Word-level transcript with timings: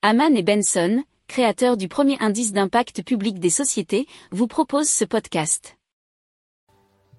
Haman 0.00 0.36
et 0.36 0.44
Benson, 0.44 1.02
créateurs 1.26 1.76
du 1.76 1.88
premier 1.88 2.16
indice 2.20 2.52
d'impact 2.52 3.02
public 3.02 3.40
des 3.40 3.50
sociétés, 3.50 4.06
vous 4.30 4.46
proposent 4.46 4.88
ce 4.88 5.04
podcast. 5.04 5.76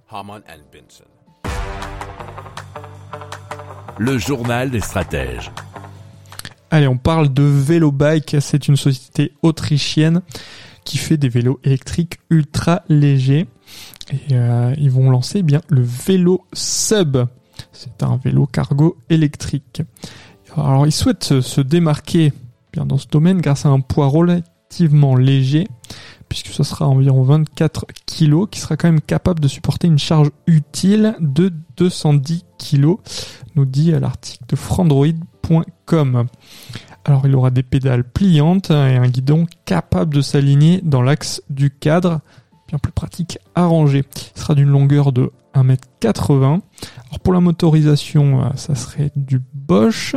Haman 0.09 0.41
and 0.47 0.61
Benson. 0.71 1.03
Le 3.97 4.17
journal 4.17 4.71
des 4.71 4.79
stratèges. 4.79 5.51
Allez, 6.71 6.87
on 6.87 6.97
parle 6.97 7.33
de 7.33 7.43
Velobike. 7.43 8.37
C'est 8.39 8.69
une 8.69 8.77
société 8.77 9.33
autrichienne 9.41 10.21
qui 10.85 10.97
fait 10.97 11.17
des 11.17 11.27
vélos 11.27 11.59
électriques 11.65 12.19
ultra 12.29 12.83
légers. 12.87 13.47
Et 14.09 14.35
euh, 14.35 14.73
ils 14.77 14.89
vont 14.89 15.09
lancer 15.09 15.39
eh 15.39 15.43
bien 15.43 15.59
le 15.67 15.81
vélo 15.81 16.45
Sub. 16.53 17.17
C'est 17.73 18.03
un 18.03 18.15
vélo 18.15 18.45
cargo 18.45 18.95
électrique. 19.09 19.81
Alors 20.55 20.87
ils 20.87 20.93
souhaitent 20.93 21.41
se 21.41 21.59
démarquer 21.59 22.31
bien 22.79 22.85
dans 22.85 22.97
ce 22.97 23.07
domaine 23.07 23.41
grâce 23.41 23.65
à 23.65 23.69
un 23.69 23.81
poids 23.81 24.07
relativement 24.07 25.15
léger, 25.15 25.67
puisque 26.29 26.47
ce 26.47 26.63
sera 26.63 26.87
environ 26.87 27.23
24 27.23 27.85
kg, 28.05 28.47
qui 28.49 28.59
sera 28.59 28.77
quand 28.77 28.87
même 28.87 29.01
capable 29.01 29.41
de 29.41 29.49
supporter 29.49 29.87
une 29.87 29.99
charge 29.99 30.31
utile 30.47 31.15
de 31.19 31.51
210 31.75 32.45
kg, 32.57 32.95
nous 33.55 33.65
dit 33.65 33.91
l'article 33.91 34.45
de 34.47 34.55
frandroid.com. 34.55 36.27
Alors 37.03 37.25
il 37.25 37.35
aura 37.35 37.49
des 37.49 37.63
pédales 37.63 38.03
pliantes 38.05 38.71
et 38.71 38.73
un 38.73 39.07
guidon 39.07 39.45
capable 39.65 40.13
de 40.13 40.21
s'aligner 40.21 40.79
dans 40.81 41.01
l'axe 41.01 41.41
du 41.49 41.71
cadre, 41.71 42.21
bien 42.69 42.77
plus 42.77 42.93
pratique 42.93 43.39
à 43.55 43.65
ranger. 43.65 44.05
Il 44.35 44.39
sera 44.39 44.55
d'une 44.55 44.69
longueur 44.69 45.11
de 45.11 45.31
1m80. 45.53 46.43
Alors 46.45 47.19
pour 47.23 47.33
la 47.33 47.41
motorisation, 47.41 48.43
euh, 48.43 48.49
ça 48.55 48.75
serait 48.75 49.11
du 49.15 49.41
Bosch 49.53 50.15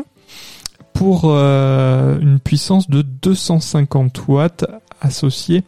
pour 0.95 1.23
euh, 1.25 2.19
une 2.21 2.39
puissance 2.39 2.89
de 2.89 3.03
250 3.03 4.29
watts 4.29 4.65
associée 5.01 5.65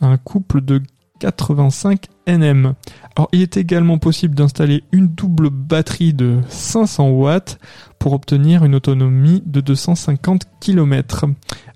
à 0.00 0.06
un 0.06 0.16
couple 0.16 0.60
de 0.60 0.82
85 1.20 2.06
Nm. 2.26 2.74
Alors 3.16 3.28
il 3.32 3.42
est 3.42 3.56
également 3.56 3.98
possible 3.98 4.34
d'installer 4.34 4.82
une 4.92 5.08
double 5.08 5.50
batterie 5.50 6.14
de 6.14 6.40
500 6.48 7.10
watts 7.10 7.58
pour 7.98 8.12
obtenir 8.12 8.64
une 8.64 8.74
autonomie 8.74 9.42
de 9.46 9.60
250 9.60 10.42
km. 10.60 11.26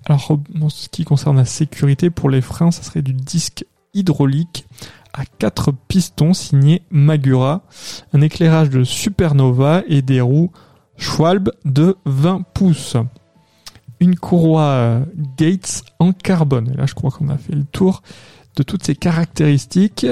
Alors 0.06 0.38
en 0.60 0.68
ce 0.68 0.88
qui 0.88 1.04
concerne 1.04 1.36
la 1.36 1.44
sécurité 1.44 2.10
pour 2.10 2.30
les 2.30 2.40
freins, 2.40 2.70
ça 2.70 2.82
serait 2.82 3.02
du 3.02 3.12
disque 3.12 3.64
hydraulique 3.94 4.66
à 5.12 5.24
4 5.24 5.72
pistons 5.88 6.34
signé 6.34 6.82
Magura, 6.90 7.62
un 8.12 8.20
éclairage 8.20 8.70
de 8.70 8.84
Supernova 8.84 9.82
et 9.88 10.02
des 10.02 10.20
roues 10.20 10.50
Schwalbe 10.96 11.52
de 11.64 11.96
20 12.04 12.42
pouces. 12.54 12.96
Une 14.00 14.16
courroie 14.16 14.62
euh, 14.62 15.04
Gates 15.36 15.84
en 15.98 16.12
carbone. 16.12 16.70
Et 16.72 16.76
là, 16.76 16.86
je 16.86 16.94
crois 16.94 17.10
qu'on 17.10 17.28
a 17.28 17.38
fait 17.38 17.54
le 17.54 17.64
tour 17.64 18.02
de 18.56 18.62
toutes 18.62 18.84
ces 18.84 18.94
caractéristiques. 18.94 20.06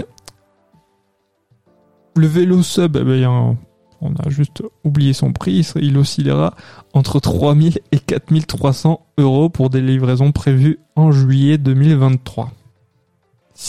Le 2.16 2.26
vélo 2.26 2.62
sub, 2.62 2.96
eh 2.96 3.26
on 3.26 4.14
a 4.24 4.28
juste 4.28 4.62
oublié 4.84 5.12
son 5.12 5.32
prix. 5.32 5.66
Il 5.76 5.96
oscillera 5.98 6.54
entre 6.92 7.20
3000 7.20 7.80
et 7.90 7.98
4300 7.98 9.04
euros 9.18 9.48
pour 9.48 9.70
des 9.70 9.80
livraisons 9.80 10.30
prévues 10.30 10.78
en 10.94 11.10
juillet 11.10 11.58
2023. 11.58 12.52